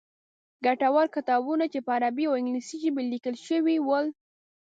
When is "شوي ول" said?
3.47-4.05